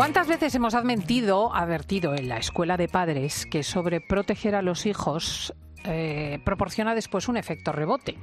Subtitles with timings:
[0.00, 5.52] ¿Cuántas veces hemos admitido, advertido en la escuela de padres que sobreproteger a los hijos
[5.84, 8.16] eh, proporciona después un efecto rebote?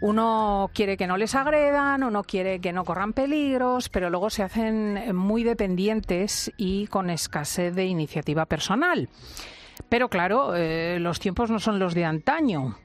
[0.00, 4.44] Uno quiere que no les agredan, uno quiere que no corran peligros, pero luego se
[4.44, 9.08] hacen muy dependientes y con escasez de iniciativa personal.
[9.88, 12.76] Pero claro, eh, los tiempos no son los de antaño.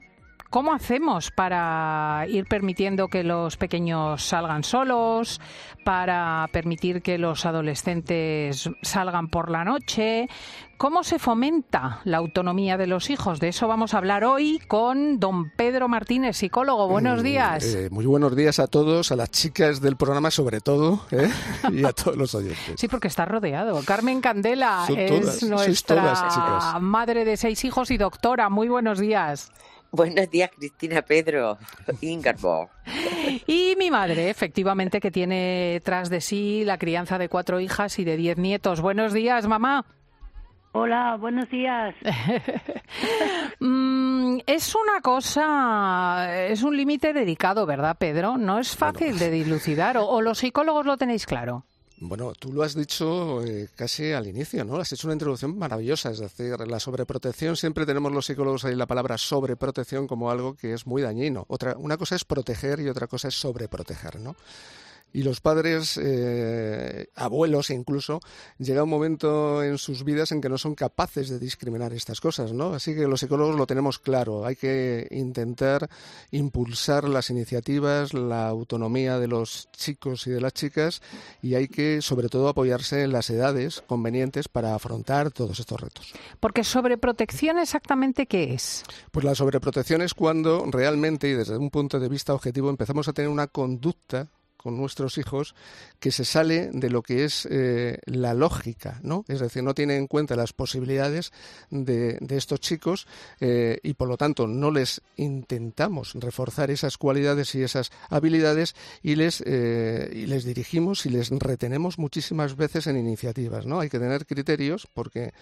[0.52, 5.40] ¿Cómo hacemos para ir permitiendo que los pequeños salgan solos,
[5.82, 10.28] para permitir que los adolescentes salgan por la noche?
[10.76, 13.40] ¿Cómo se fomenta la autonomía de los hijos?
[13.40, 16.86] De eso vamos a hablar hoy con don Pedro Martínez, psicólogo.
[16.86, 17.64] Buenos mm, días.
[17.64, 21.30] Eh, muy buenos días a todos, a las chicas del programa sobre todo, ¿eh?
[21.72, 22.74] y a todos los oyentes.
[22.76, 23.80] Sí, porque está rodeado.
[23.86, 28.50] Carmen Candela es nuestra madre de seis hijos y doctora.
[28.50, 29.50] Muy buenos días.
[29.94, 31.58] Buenos días, Cristina Pedro,
[32.00, 32.70] Ingarbo.
[33.46, 38.04] Y mi madre, efectivamente, que tiene tras de sí la crianza de cuatro hijas y
[38.04, 38.80] de diez nietos.
[38.80, 39.84] Buenos días, mamá.
[40.72, 41.94] Hola, buenos días.
[43.58, 48.36] Mm, es una cosa, es un límite dedicado, ¿verdad, Pedro?
[48.36, 51.64] No es fácil de dilucidar, o los psicólogos lo tenéis claro.
[52.04, 54.78] Bueno, tú lo has dicho eh, casi al inicio, ¿no?
[54.78, 58.86] Has hecho una introducción maravillosa, es decir, la sobreprotección, siempre tenemos los psicólogos ahí la
[58.86, 61.44] palabra sobreprotección como algo que es muy dañino.
[61.46, 64.34] Otra, una cosa es proteger y otra cosa es sobreproteger, ¿no?
[65.12, 68.20] Y los padres, eh, abuelos incluso,
[68.58, 72.52] llega un momento en sus vidas en que no son capaces de discriminar estas cosas,
[72.52, 72.74] ¿no?
[72.74, 75.88] Así que los psicólogos lo tenemos claro, hay que intentar
[76.30, 81.02] impulsar las iniciativas, la autonomía de los chicos y de las chicas
[81.42, 86.12] y hay que sobre todo apoyarse en las edades convenientes para afrontar todos estos retos.
[86.40, 88.84] Porque sobreprotección exactamente qué es?
[89.10, 93.12] Pues la sobreprotección es cuando realmente y desde un punto de vista objetivo empezamos a
[93.12, 94.28] tener una conducta
[94.62, 95.54] con nuestros hijos
[95.98, 99.24] que se sale de lo que es eh, la lógica, ¿no?
[99.28, 101.32] Es decir, no tiene en cuenta las posibilidades
[101.70, 103.06] de, estos chicos
[103.40, 109.16] eh, y por lo tanto no les intentamos reforzar esas cualidades y esas habilidades y
[109.16, 113.80] les, eh, y les dirigimos y les retenemos muchísimas veces en iniciativas, ¿no?
[113.80, 115.32] Hay que tener criterios porque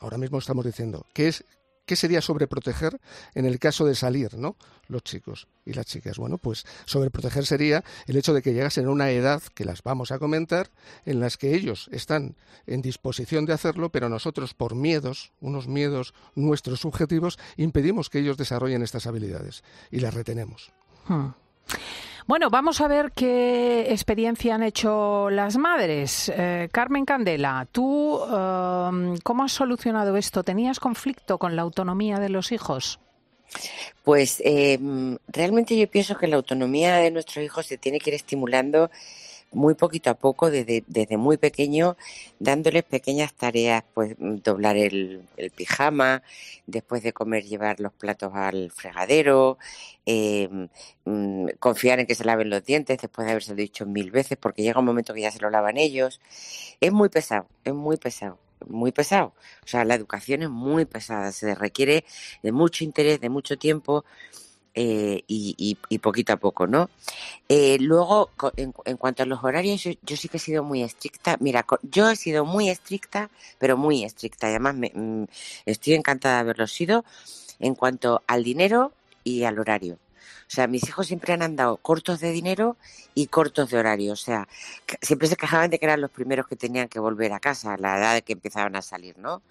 [0.00, 1.44] ahora mismo estamos diciendo que es
[1.88, 3.00] ¿Qué sería sobreproteger
[3.34, 4.56] en el caso de salir, ¿no?
[4.88, 6.18] Los chicos y las chicas.
[6.18, 10.12] Bueno, pues sobreproteger sería el hecho de que llegasen a una edad, que las vamos
[10.12, 10.68] a comentar,
[11.06, 16.12] en las que ellos están en disposición de hacerlo, pero nosotros por miedos, unos miedos
[16.34, 20.70] nuestros subjetivos, impedimos que ellos desarrollen estas habilidades y las retenemos.
[21.06, 21.28] Hmm.
[22.28, 26.30] Bueno, vamos a ver qué experiencia han hecho las madres.
[26.36, 30.44] Eh, Carmen Candela, ¿tú um, cómo has solucionado esto?
[30.44, 33.00] ¿Tenías conflicto con la autonomía de los hijos?
[34.04, 34.78] Pues eh,
[35.28, 38.90] realmente yo pienso que la autonomía de nuestros hijos se tiene que ir estimulando
[39.52, 41.96] muy poquito a poco, desde, desde muy pequeño,
[42.38, 45.22] dándoles pequeñas tareas, pues mm, doblar el,
[45.56, 46.22] pijama,
[46.66, 49.58] después de comer llevar los platos al fregadero,
[50.06, 50.68] em,
[51.04, 54.62] mm, confiar en que se laven los dientes después de haberse dicho mil veces, porque
[54.62, 56.20] llega un momento que ya se lo lavan ellos.
[56.80, 59.34] Es muy pesado, es muy pesado muy pesado.
[59.64, 62.04] O sea, la educación es muy pesada, se requiere
[62.42, 64.04] de mucho interés, de mucho tiempo
[64.80, 66.88] eh, y, poquito a poco, ¿no?
[67.48, 71.36] Eh, luego, en, cuanto a los horarios, yo, sí que he sido muy estricta.
[71.40, 73.28] Mira, yo he sido muy estricta,
[73.58, 74.46] pero muy estricta.
[74.46, 75.24] Además, me, mm,
[75.66, 77.04] estoy encantada de haberlo sido
[77.58, 78.92] en cuanto al dinero
[79.24, 79.94] y al horario.
[79.94, 82.76] O sea, mis hijos siempre han andado cortos de dinero
[83.16, 84.12] y cortos de horario.
[84.12, 84.46] O sea,
[85.02, 87.78] siempre se quejaban de que eran los primeros que tenían que volver a casa a
[87.78, 89.42] la edad de que empezaban a salir, ¿no?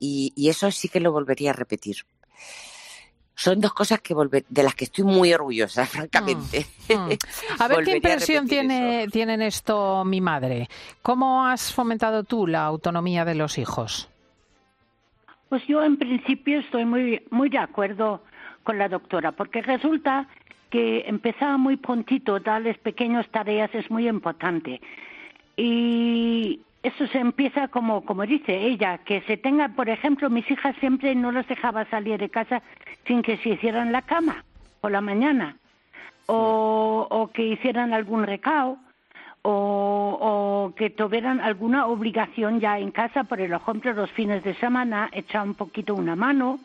[0.00, 2.04] y eso sí que lo volvería a repetir
[3.38, 6.66] son dos cosas que volver, de las que estoy muy orgullosa, francamente.
[6.88, 7.18] Mm, mm.
[7.60, 10.68] A ver qué impresión tiene, tienen esto mi madre.
[11.02, 14.10] ¿Cómo has fomentado tú la autonomía de los hijos?
[15.48, 18.24] Pues yo en principio estoy muy, muy de acuerdo
[18.64, 20.26] con la doctora, porque resulta
[20.68, 24.80] que empezar muy prontito, darles pequeñas tareas es muy importante.
[25.56, 30.74] Y eso se empieza como, como dice ella, que se tenga, por ejemplo, mis hijas
[30.80, 32.62] siempre no las dejaba salir de casa
[33.08, 34.44] sin que se hicieran la cama
[34.80, 35.56] por la mañana,
[36.26, 38.78] o, o que hicieran algún recao,
[39.42, 45.08] o, o, que tuvieran alguna obligación ya en casa, por ejemplo, los fines de semana,
[45.12, 46.60] echar un poquito una mano,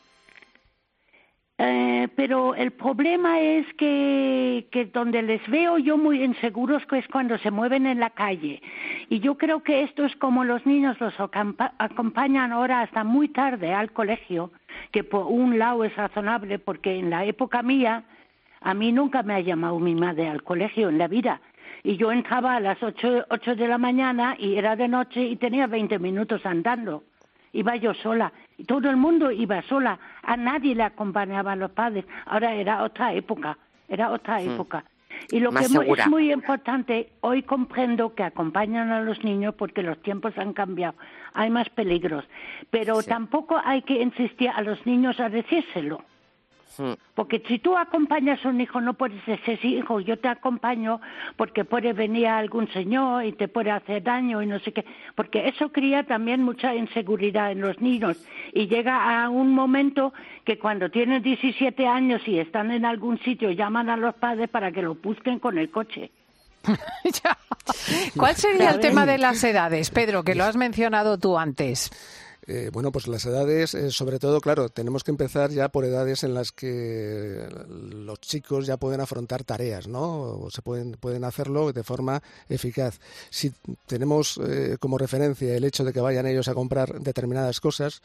[1.60, 7.38] eh, pero el problema es que, que donde les veo yo muy inseguros es cuando
[7.38, 8.62] se mueven en la calle.
[9.07, 13.74] Y yo creo que esto es como los niños los acompañan ahora hasta muy tarde
[13.74, 14.51] al colegio,
[14.94, 18.04] que por un lado es razonable porque en la época mía
[18.62, 21.42] a mí nunca me ha llamado mi madre al colegio en la vida.
[21.86, 25.36] y yo entraba a las ocho, ocho de la mañana y era de noche y
[25.36, 27.04] tenía 20 minutos andando.
[27.51, 30.00] Iba yo sola y todo el mundo iba sola.
[30.22, 32.06] A nadie le acompañaban los padres.
[32.25, 33.57] Ahora era otra época,
[33.90, 34.86] era otra época.
[35.31, 36.04] Y lo Más que segura.
[36.04, 40.96] es muy importante, hoy comprendo que acompañan a los niños porque los tiempos han cambiado,
[41.34, 42.25] hay más peligros,
[42.70, 43.10] pero Sí.
[43.10, 46.04] tampoco hay que insistir a los niños a decírselo.
[47.16, 51.00] Porque si tú acompañas a un hijo, no puedes decir, sí, hijo, yo te acompaño
[51.36, 54.86] porque puede venir algún señor y te puede hacer daño y no sé qué.
[55.16, 58.18] Porque eso cría también mucha inseguridad en los niños.
[58.54, 60.14] Y llega a un momento
[60.46, 64.72] que cuando tienen 17 años y están en algún sitio, llaman a los padres para
[64.72, 66.12] que lo busquen con el coche.
[67.04, 67.38] Ya.
[68.18, 71.92] ¿Cuál sería el tema de las edades, Pedro, que lo has mencionado tú antes?
[72.45, 76.24] Eh, bueno, pues las edades, eh, sobre todo, claro, tenemos que empezar ya por edades
[76.24, 80.40] en las que los chicos ya pueden afrontar tareas, ¿no?
[80.40, 83.00] O se pueden, pueden hacerlo de forma eficaz.
[83.30, 83.54] Si
[83.88, 88.01] tenemos eh, como referencia el hecho de que vayan ellos a comprar determinadas cosas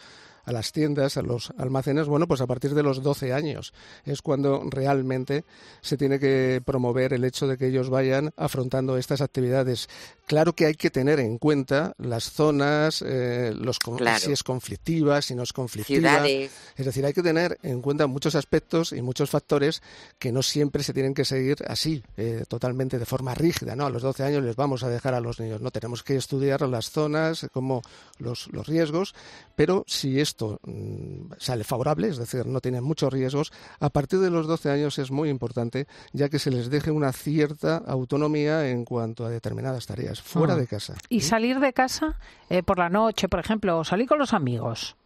[0.48, 3.74] a las tiendas, a los almacenes, bueno, pues a partir de los 12 años
[4.04, 5.44] es cuando realmente
[5.82, 9.88] se tiene que promover el hecho de que ellos vayan afrontando estas actividades.
[10.26, 14.18] Claro que hay que tener en cuenta las zonas, eh, los Claro.
[14.20, 16.10] si es conflictiva, si no es conflictiva.
[16.10, 16.52] Ciudades.
[16.76, 19.82] Es decir, hay que tener en cuenta muchos aspectos y muchos factores
[20.18, 23.76] que no siempre se tienen que seguir así, eh, totalmente de forma rígida.
[23.76, 23.86] ¿no?
[23.86, 25.60] A los 12 años les vamos a dejar a los niños.
[25.60, 27.82] No tenemos que estudiar las zonas, como
[28.18, 29.14] los, los riesgos,
[29.56, 34.30] pero si esto mm, sale favorable, es decir, no tienen muchos riesgos, a partir de
[34.30, 38.84] los 12 años es muy importante, ya que se les deje una cierta autonomía en
[38.84, 40.56] cuanto a determinadas tareas, fuera Ah.
[40.56, 40.94] de casa.
[41.08, 42.18] ¿Y salir de casa
[42.50, 44.96] eh, por la noche, por ejemplo, o salir con los amigos?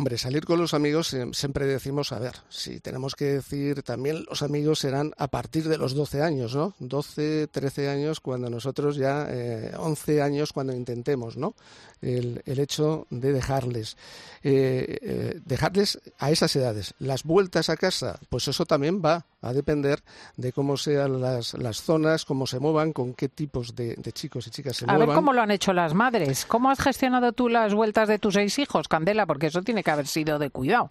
[0.00, 4.24] Hombre, salir con los amigos eh, siempre decimos, a ver, si tenemos que decir, también
[4.30, 6.74] los amigos serán a partir de los 12 años, ¿no?
[6.78, 11.54] 12, 13 años cuando nosotros ya, eh, 11 años cuando intentemos, ¿no?
[12.00, 13.98] El, el hecho de dejarles,
[14.42, 16.94] eh, eh, dejarles a esas edades.
[16.98, 20.02] Las vueltas a casa, pues eso también va a depender
[20.36, 24.46] de cómo sean las, las zonas, cómo se muevan, con qué tipos de, de chicos
[24.46, 25.08] y chicas se A muevan.
[25.08, 26.44] ver cómo lo han hecho las madres.
[26.46, 29.26] ¿Cómo has gestionado tú las vueltas de tus seis hijos, Candela?
[29.26, 30.90] Porque eso tiene que haber sido de cuidado.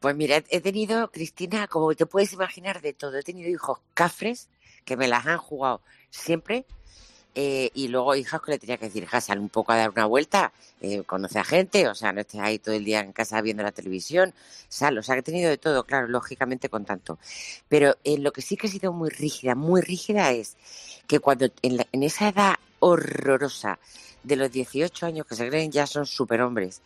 [0.00, 3.16] Pues mira, he tenido, Cristina, como te puedes imaginar, de todo.
[3.16, 4.50] He tenido hijos cafres
[4.84, 6.66] que me las han jugado siempre.
[7.36, 9.90] Eh, y luego hijas que le tenía que decir, hija, sal un poco a dar
[9.90, 13.12] una vuelta, eh, conoce a gente, o sea, no estés ahí todo el día en
[13.12, 14.34] casa viendo la televisión,
[14.68, 17.18] sal, o sea, que he tenido de todo, claro, lógicamente con tanto.
[17.68, 20.56] Pero en lo que sí que he sido muy rígida, muy rígida es
[21.06, 23.78] que cuando en, la- en esa edad horrorosa
[24.22, 26.82] de los 18 años que se creen ya son superhombres,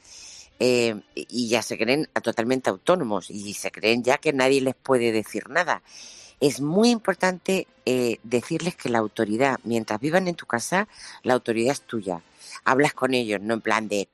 [0.59, 5.11] eh, y ya se creen totalmente autónomos y se creen ya que nadie les puede
[5.13, 5.83] decir nada.
[6.41, 10.89] Es muy importante eh, decirles que la autoridad, mientras vivan en tu casa,
[11.23, 12.23] la autoridad es tuya.
[12.65, 14.09] Hablas con ellos, no en plan de,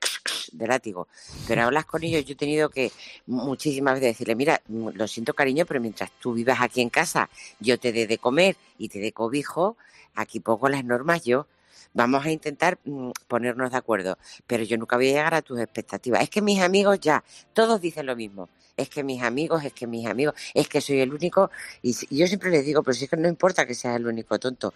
[0.51, 1.07] de látigo,
[1.47, 2.25] pero hablas con ellos.
[2.25, 2.91] Yo he tenido que
[3.27, 7.29] muchísimas veces decirle, mira, lo siento cariño, pero mientras tú vivas aquí en casa,
[7.61, 9.77] yo te dé de comer y te dé cobijo,
[10.13, 11.47] aquí pongo las normas yo.
[11.93, 15.59] Vamos a intentar mm, ponernos de acuerdo, pero yo nunca voy a llegar a tus
[15.59, 16.21] expectativas.
[16.21, 18.49] Es que mis amigos ya, todos dicen lo mismo.
[18.77, 21.49] Es que mis amigos, es que mis amigos, es que soy el único.
[21.81, 24.39] Y yo siempre les digo, pero si es que no importa que seas el único
[24.39, 24.73] tonto.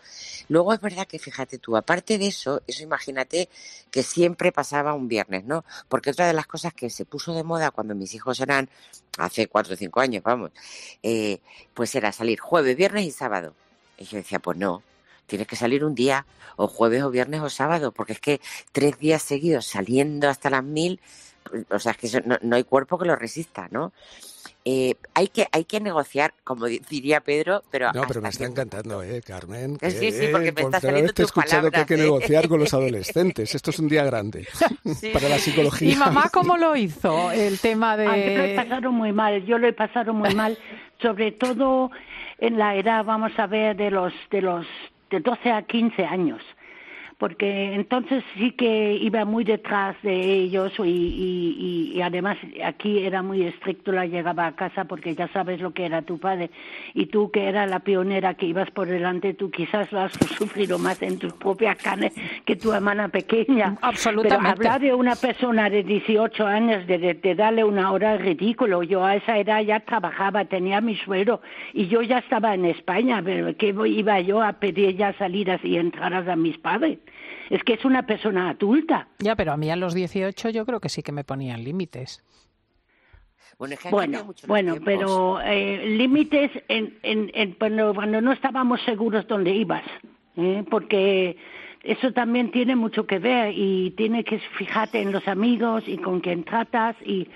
[0.49, 3.47] Luego es verdad que fíjate tú, aparte de eso, eso imagínate
[3.91, 5.63] que siempre pasaba un viernes, ¿no?
[5.87, 8.69] Porque otra de las cosas que se puso de moda cuando mis hijos eran,
[9.17, 10.51] hace cuatro o cinco años, vamos,
[11.03, 11.39] eh,
[11.73, 13.53] pues era salir jueves, viernes y sábado.
[13.97, 14.81] Y yo decía, pues no,
[15.27, 18.41] tienes que salir un día, o jueves o viernes o sábado, porque es que
[18.71, 20.99] tres días seguidos saliendo hasta las mil,
[21.69, 23.91] o sea, es que eso no, no hay cuerpo que lo resista, ¿no?
[24.63, 28.45] Eh, hay que hay que negociar, como di- diría Pedro, pero No, pero me está
[28.45, 29.79] que- encantando, ¿eh, Carmen?
[29.81, 31.85] Sí, que, sí, porque me por está saliendo vez te he tus escuchado que hay
[31.85, 32.03] que palabras, ¿eh?
[32.03, 33.55] negociar con los adolescentes.
[33.55, 34.47] Esto es un día grande
[34.99, 35.09] Sí.
[35.09, 35.91] para la psicología.
[35.91, 37.31] ¿Y mamá cómo lo hizo?
[37.31, 38.55] El tema Ay, yo lo he de...
[38.55, 40.55] pasado muy mal, yo lo he pasado muy mal,
[41.01, 41.89] sobre todo
[42.37, 44.67] en la edad, vamos a ver, de los de los
[45.09, 46.41] de 12 a 15 años.
[47.21, 52.35] Porque entonces sí que iba muy detrás de ellos y, y, y- además
[52.65, 56.17] aquí era muy estricto la llegaba a casa porque ya sabes lo que era tu
[56.17, 56.49] padre
[56.95, 60.79] y tú que eras la pionera que ibas por delante tú quizás lo has sufrido
[60.79, 62.11] más en tus propias carnes
[62.43, 64.39] que tu hermana pequeña Absolutamente.
[64.57, 68.21] pero hablar de una persona de 18 años, de, de- de darle una hora es
[68.21, 68.81] ridículo.
[68.81, 71.39] Yo a esa edad ya trabajaba, tenía mi sueldo
[71.71, 75.77] y yo ya estaba en España, pero ¿qué iba yo a pedir ya salidas y
[75.77, 76.97] entradas a mis padres?
[77.49, 79.07] Es que es una persona adulta.
[79.19, 82.23] Ya, pero a mí a los 18 yo creo que sí que me ponían límites.
[83.59, 88.81] Bueno, es que han Bueno, pero eh, límites en, en, en- cuando, cuando no estábamos
[88.83, 89.83] seguros dónde ibas.
[90.37, 90.63] ¿eh?
[90.69, 91.37] porque
[91.83, 96.21] eso también tiene mucho que ver y tiene que fijarte en los amigos y con
[96.21, 97.27] quién tratas y,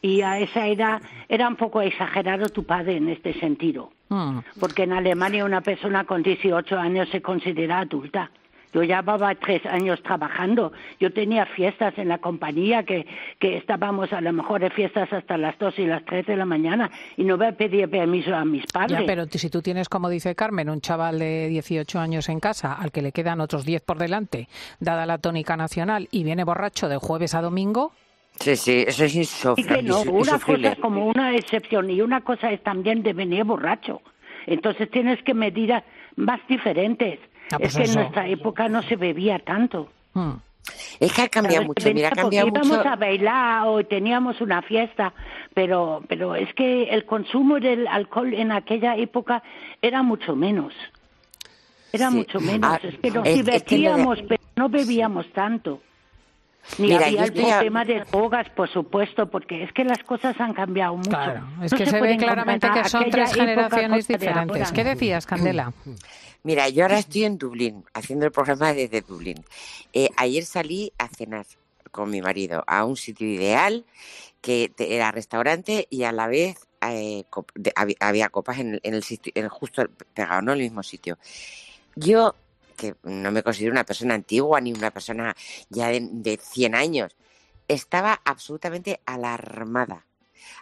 [0.00, 3.90] y a esa edad era un poco exagerado tu padre en este sentido.
[4.08, 4.38] Mm.
[4.60, 8.30] Porque en Alemania una persona con 18 años se considera adulta.
[8.72, 10.72] Yo llevaba tres años trabajando.
[10.98, 13.06] Yo tenía fiestas en la compañía que,
[13.38, 16.44] que estábamos a lo mejor de fiestas hasta las dos y las tres de la
[16.44, 19.00] mañana y no me pedía permiso a mis padres.
[19.00, 22.72] Ya, pero si tú tienes, como dice Carmen, un chaval de 18 años en casa
[22.72, 24.48] al que le quedan otros 10 por delante,
[24.80, 27.92] dada la tónica nacional, y viene borracho de jueves a domingo,
[28.40, 29.82] Sí, sí, eso es insufrible.
[29.82, 34.00] no, una cosa es como una excepción y una cosa es también de venir borracho.
[34.46, 35.74] Entonces tienes que medir
[36.16, 37.18] más diferentes.
[37.52, 39.88] Ah, pues es que en nuestra época no se bebía tanto.
[40.14, 40.32] Hmm.
[41.00, 42.64] Es que ha cambiado mucho, mira, ha cambiado mucho.
[42.64, 45.12] Íbamos a bailar o teníamos una fiesta,
[45.54, 49.42] pero, pero es que el consumo del alcohol en aquella época
[49.80, 50.72] era mucho menos.
[51.92, 52.70] Era mucho menos.
[52.72, 55.82] Ah, es que nos divertíamos, pero no bebíamos tanto.
[56.78, 60.96] Ni había el tema de drogas, por supuesto, porque es que las cosas han cambiado
[60.96, 61.10] mucho.
[61.10, 64.72] Claro, es que se, ve claramente que son tres generaciones diferentes.
[64.72, 65.72] ¿Qué decías, Candela?
[66.44, 69.44] Mira, yo ahora estoy en Dublín, haciendo el programa desde Dublín.
[69.92, 71.46] Eh, ayer salí a cenar
[71.92, 73.84] con mi marido a un sitio ideal
[74.40, 77.24] que era restaurante y a la vez eh,
[78.00, 81.16] había, copas en, el sitio, justo pegado, no en el mismo sitio.
[81.94, 82.34] Yo,
[82.74, 85.34] que no me considero una persona antigua ni una persona
[85.68, 87.16] ya de, de 100 años,
[87.68, 90.06] estaba absolutamente alarmada.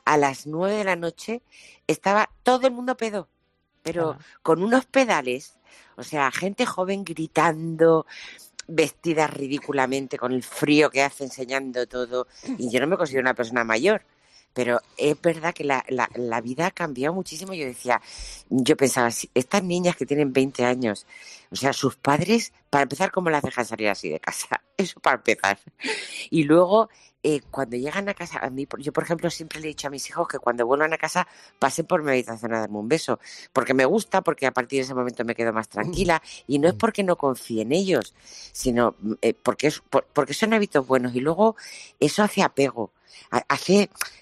[0.04, 1.42] A las 9 de la noche
[1.86, 3.28] estaba todo el mundo pedo,
[3.82, 5.58] pero con unos pedales
[6.00, 8.06] o sea, gente joven gritando,
[8.66, 12.26] vestida ridículamente con el frío que hace enseñando todo.
[12.56, 14.02] Y yo no me considero una persona mayor.
[14.52, 17.54] Pero es verdad que la, la, vida ha cambiado muchísimo.
[17.54, 18.00] Yo decía,
[18.48, 21.06] yo pensaba, estas niñas que tienen 20 años,
[21.50, 24.60] o sea, sus padres, para empezar, ¿cómo las dejan salir así de casa?
[24.76, 25.58] Eso para empezar.
[26.30, 26.88] Y luego
[27.22, 29.90] eh, cuando llegan a casa, a mí, yo por ejemplo siempre le he dicho a
[29.90, 31.28] mis hijos que cuando vuelvan a casa
[31.58, 33.20] pasen por mi habitación a darme un beso,
[33.52, 36.68] porque me gusta, porque a partir de ese momento me quedo más tranquila y no
[36.68, 38.14] es porque no confíe en ellos,
[38.52, 41.56] sino mm, eh, porque, es, porque son hábitos buenos y luego
[41.98, 42.90] eso hace apego,
[43.48, 44.19] hace mm,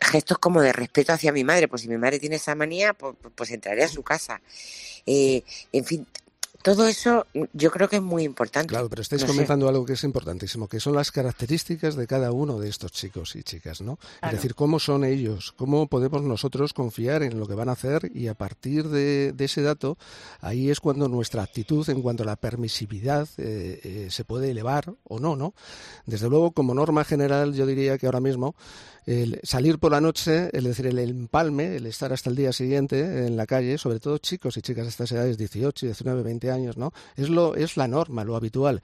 [0.00, 3.14] gestos como de respeto hacia mi madre, pues si mi madre tiene esa manía, pues,
[3.34, 4.40] pues entraré a su casa.
[5.06, 6.06] Eh, en fin,
[6.62, 8.68] todo eso mm, yo creo que es muy importante.
[8.68, 12.58] Claro, pero estáis comentando algo que es importantísimo, que son las características de cada uno
[12.58, 13.98] de estos chicos y chicas, ¿no?
[14.22, 18.10] Es decir, cómo son ellos, cómo podemos nosotros confiar en lo que van a hacer
[18.14, 19.96] y a partir de, ese dato,
[20.40, 24.92] ahí es cuando nuestra actitud en cuanto a la permisividad eh, eh, se puede elevar
[25.04, 25.54] o no, ¿no?
[26.04, 28.54] Desde luego, como norma general, yo diría que ahora mismo
[29.06, 33.26] el salir por la noche, es decir, el empalme, el estar hasta el día siguiente
[33.26, 36.76] en la calle, sobre todo chicos y chicas de estas edades, 18, 19, 20 años,
[36.76, 36.92] ¿no?
[37.16, 38.82] Es, lo, es la norma, lo habitual.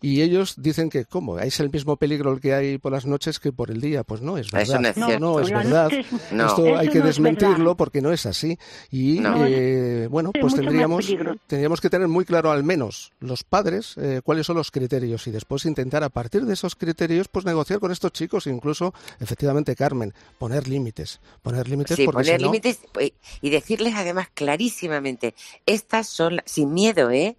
[0.00, 1.38] Y ellos dicen que, ¿cómo?
[1.38, 4.04] ¿Es el mismo peligro el que hay por las noches que por el día?
[4.04, 4.94] Pues no, es verdad.
[4.96, 5.90] no, no, es verdad.
[5.92, 8.58] Esto hay que desmentirlo porque no es así.
[8.90, 11.06] Y, eh, bueno, pues tendríamos,
[11.46, 15.30] tendríamos que tener muy claro al menos los padres eh, cuáles son los criterios y
[15.30, 20.14] después intentar a partir de esos criterios pues negociar con estos chicos, incluso efectivamente Carmen,
[20.38, 26.72] poner límites, poner límites sí, poner límites pues, y decirles además clarísimamente, estas son sin
[26.72, 27.36] miedo, ¿eh?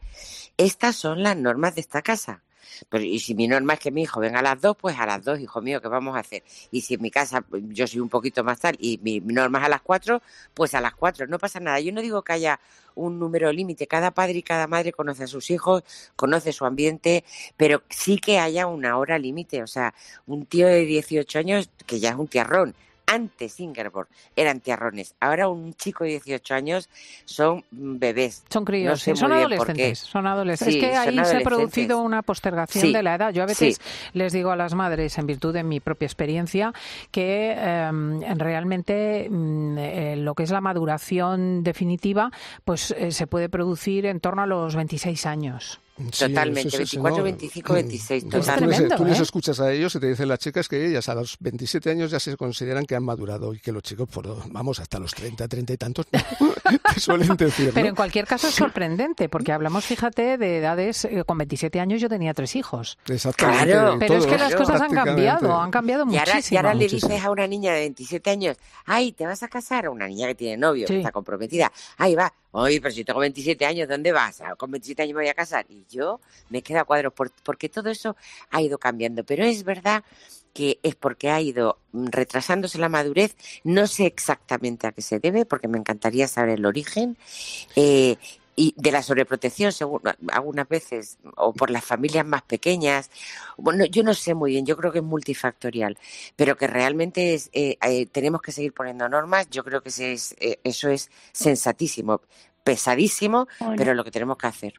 [0.57, 2.43] Estas son las normas de esta casa.
[2.89, 5.05] Pero, y si mi norma es que mi hijo venga a las dos, pues a
[5.05, 6.43] las dos, hijo mío, ¿qué vamos a hacer?
[6.71, 9.59] Y si en mi casa pues, yo soy un poquito más tal y mi, norma
[9.59, 10.21] es a las cuatro,
[10.53, 11.79] pues a las cuatro, no pasa nada.
[11.79, 12.59] Yo no digo que haya
[12.95, 15.83] un número límite, cada padre y cada madre conoce a sus hijos,
[16.15, 17.23] conoce su ambiente,
[17.55, 19.63] pero sí que haya una hora límite.
[19.63, 19.93] O sea,
[20.25, 22.75] un tío de 18 años, que ya es un tiarrón,
[23.07, 26.89] antes Ingeborg eran tiarrones, ahora un chico de 18 años
[27.25, 28.43] son bebés.
[28.49, 30.75] Son críos, son, adolescentes, son adolescentes.
[30.75, 33.33] es que ahí se ha producido una postergación de la edad.
[33.33, 33.79] Yo a veces
[34.13, 36.73] les digo a las madres, en virtud de mi propia experiencia,
[37.09, 42.31] que em, realmente mm, eh, lo que es la maduración definitiva,
[42.65, 45.79] pues eh, se puede producir en torno a los 26 años.
[45.97, 48.29] Totalmente, 24, 25, 26.
[48.29, 48.95] Totalmente.
[48.95, 51.89] Tú, les, escuchas a ellos y te dicen las chicas que ellas a los 27
[51.89, 54.07] años ya se consideran que han madurado y que los chicos,
[54.51, 56.05] vamos, hasta los 30, 30 y tantos,
[56.93, 57.71] te suelen decir.
[57.73, 61.99] Pero en cualquier caso es sorprendente, porque hablamos, fíjate, de edades, eh, con 27 años
[61.99, 62.99] yo tenía tres hijos.
[63.07, 63.97] Exactamente.
[63.99, 66.41] Pero es que las cosas han cambiado, han cambiado muchísimo.
[66.51, 69.87] Y ahora, le dices a una niña de 27 años, ay, ¿te vas a casar?
[69.87, 73.19] A una niña que tiene novio, que está comprometida, ay, va, oye, pero si tengo
[73.19, 74.41] 27 años, ¿dónde vas?
[74.41, 75.65] Ah, con 27 años me voy a casar.
[75.69, 78.15] Y yo me quedo a cuadros porque todo eso
[78.49, 79.23] ha ido cambiando.
[79.23, 80.03] Pero es verdad
[80.53, 83.35] que es porque ha ido retrasándose la madurez.
[83.63, 87.17] No sé exactamente a qué se debe, porque me encantaría saber el origen.
[87.75, 88.17] Eh,
[88.57, 90.01] y de la sobreprotección según,
[90.33, 93.09] algunas veces o por las familias más pequeñas.
[93.55, 95.97] Bueno yo no sé muy bien yo creo que es multifactorial
[96.35, 100.35] pero que realmente es, eh, eh, tenemos que seguir poniendo normas yo creo que es,
[100.39, 102.21] eh, eso es sensatísimo
[102.63, 103.47] pesadísimo
[103.77, 104.73] pero lo que tenemos que hacer.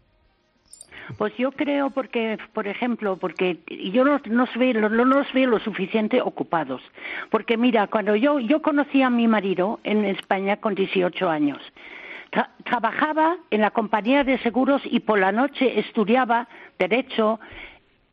[1.17, 3.61] Pues yo creo porque, por ejemplo, porque
[3.93, 6.83] yo no, no, veo, no los veo lo suficiente ocupados.
[7.31, 11.63] Porque mira, cuando yo, yo conocí a mi marido en España con 18 años,
[12.65, 17.41] trabajaba en la compañía de seguros y por la noche estudiaba derecho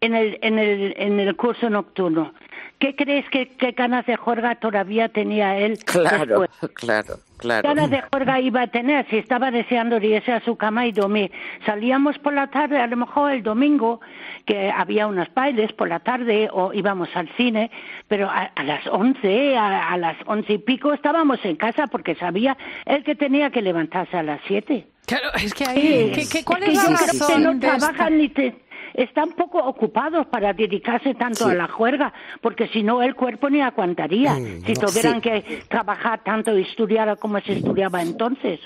[0.01, 2.33] en el, en el, en el curso nocturno.
[2.79, 5.79] ¿Qué crees que qué ganas de juerga todavía tenía él?
[5.85, 7.67] Claro, claro, claro.
[7.67, 11.31] ganas de juerga iba a tener si estaba deseando irse a su cama y dormir?
[11.65, 14.01] Salíamos por la tarde, a lo mejor el domingo,
[14.45, 17.71] que había unos bailes por la tarde o íbamos al cine,
[18.07, 23.03] pero a, las once, a, las once y pico estábamos en casa porque sabía él
[23.03, 24.87] que tenía que levantarse a las siete.
[25.05, 26.11] Claro, es que ahí,
[26.43, 27.43] ¿cuál es, la razón?
[27.43, 28.55] no trabajan ni te,
[28.95, 33.61] están poco ocupados para dedicarse tanto a la juerga, porque si no el cuerpo ni
[33.61, 38.59] aguantaría mm, si tuvieran que trabajar tanto y estudiar como se estudiaba entonces.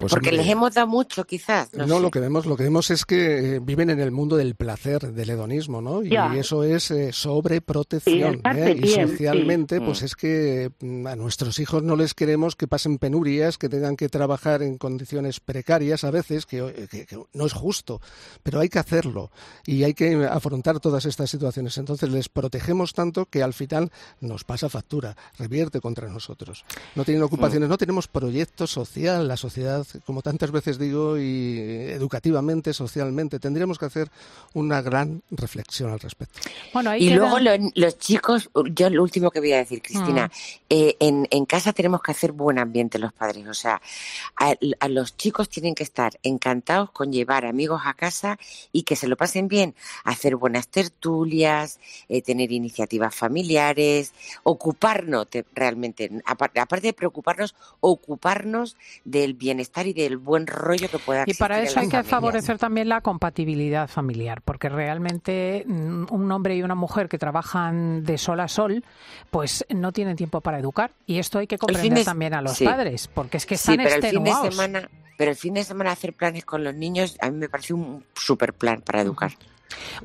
[0.00, 1.74] Pues Porque les hemos dado mucho, quizás.
[1.74, 4.54] No, lo que vemos, lo que vemos es que eh, viven en el mundo del
[4.54, 6.02] placer, del hedonismo, ¿no?
[6.02, 8.40] Y eso es eh, sobreprotección.
[8.56, 8.80] ¿eh?
[8.82, 10.04] Y socialmente, pues mm.
[10.06, 14.08] es que mm, a nuestros hijos no les queremos que pasen penurias, que tengan que
[14.08, 18.00] trabajar en condiciones precarias a veces, que, no es justo,
[18.42, 19.30] pero hay que hacerlo
[19.66, 21.76] y hay que afrontar todas estas situaciones.
[21.76, 23.92] Entonces les protegemos tanto que al final
[24.22, 26.64] nos pasa factura, revierte contra nosotros.
[26.94, 27.70] No tienen ocupaciones, mm.
[27.70, 31.58] no tenemos proyecto social, la sociedad como tantas veces digo, y
[31.90, 34.10] educativamente, socialmente, tendríamos que hacer
[34.54, 36.40] una gran reflexión al respecto.
[36.72, 37.38] Bueno, y luego
[37.74, 40.64] los chicos, yo lo último que voy a decir, Cristina, mm.
[40.70, 43.80] eh, en, en, casa tenemos que hacer buen ambiente los padres, o sea,
[44.36, 48.38] a, los chicos tienen que estar encantados con llevar amigos a casa
[48.72, 54.12] y que se lo pasen bien, hacer buenas tertulias, eh, tener iniciativas familiares,
[54.42, 61.34] ocuparnos realmente, aparte de preocuparnos, ocuparnos del bienestar y del buen rollo que pueda Y
[61.34, 66.62] para eso hay que favorecer también la compatibilidad familiar, porque realmente mm, un hombre y
[66.62, 68.84] una mujer que trabajan de sol a sol,
[69.30, 70.92] pues no tienen tiempo para educar.
[71.06, 73.94] Y esto hay que comprender también a los padres, porque es que están sí, pero
[73.96, 77.30] El fin de semana, pero el fin de semana hacer planes con los niños a
[77.30, 79.32] mí me parece un super plan para educar.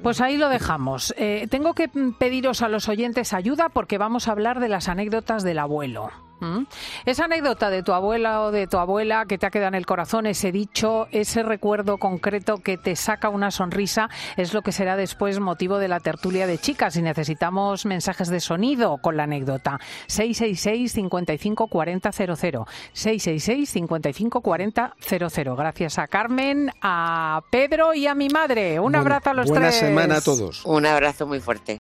[0.02, 1.14] Pues ahí lo dejamos.
[1.18, 5.44] Eh, tengo que pediros a los oyentes ayuda porque vamos a hablar de las anécdotas
[5.44, 6.12] del abuelo.
[6.40, 6.64] ¿Mm?
[7.06, 9.86] Esa anécdota de tu abuela o de tu abuela que te ha quedado en el
[9.86, 14.98] corazón, ese dicho, ese recuerdo concreto que te saca una sonrisa, es lo que será
[14.98, 16.96] después motivo de la tertulia de chicas.
[16.98, 19.80] Y necesitamos mensajes de sonido con la anécdota.
[20.08, 22.66] 666 55 40 00.
[22.94, 25.56] 666 55 40 00.
[25.56, 28.80] Gracias a Carmen, a Pedro y a mi madre.
[28.80, 29.60] Un abrazo a los tres.
[29.60, 30.66] Buena semana a todos.
[30.66, 31.74] Un abrazo muy fuerte.